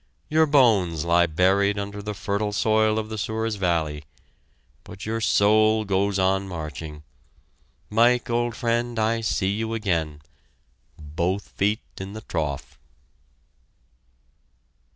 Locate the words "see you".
9.21-9.75